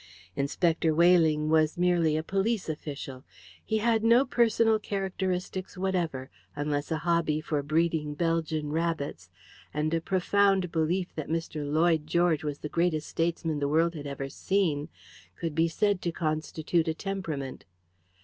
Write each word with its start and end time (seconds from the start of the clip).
Inspector 0.35 0.91
Weyling 0.95 1.47
was 1.47 1.77
merely 1.77 2.17
a 2.17 2.23
police 2.23 2.67
official. 2.67 3.23
He 3.63 3.77
had 3.77 4.03
no 4.03 4.25
personal 4.25 4.79
characteristics 4.79 5.77
whatever, 5.77 6.31
unless 6.55 6.89
a 6.89 6.97
hobby 7.05 7.39
for 7.39 7.61
breeding 7.61 8.15
Belgian 8.15 8.71
rabbits, 8.71 9.29
and 9.71 9.93
a 9.93 10.01
profound 10.01 10.71
belief 10.71 11.13
that 11.13 11.29
Mr. 11.29 11.71
Lloyd 11.71 12.07
George 12.07 12.43
was 12.43 12.57
the 12.57 12.67
greatest 12.67 13.09
statesman 13.09 13.59
the 13.59 13.69
world 13.69 13.93
had 13.93 14.07
ever 14.07 14.27
seen, 14.27 14.89
could 15.35 15.53
be 15.53 15.67
said 15.67 16.01
to 16.01 16.11
constitute 16.11 16.87
a 16.87 16.95
temperament. 16.95 17.65